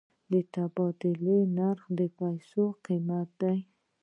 د 0.31 0.33
تبادلې 0.53 1.37
نرخ 1.57 1.81
د 1.99 1.99
پیسو 2.17 2.63
قیمت 2.85 3.29
دی. 3.41 3.57